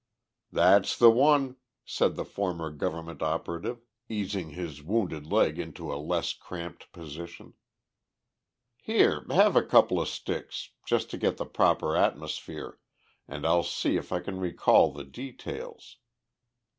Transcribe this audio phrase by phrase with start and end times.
[0.51, 6.33] "That's the one," said the former government operative, easing his wounded leg into a less
[6.33, 7.53] cramped position.
[8.79, 12.79] "Here, have a couple of sticks just to get the proper atmosphere
[13.27, 15.97] and I'll see if I can recall the details."